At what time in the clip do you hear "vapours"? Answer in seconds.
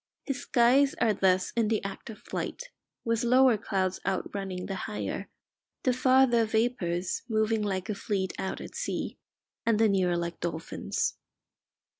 6.43-7.21